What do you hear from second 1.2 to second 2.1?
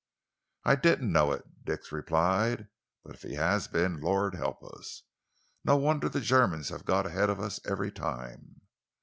it," Dix